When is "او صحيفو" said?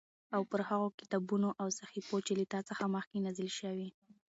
1.61-2.17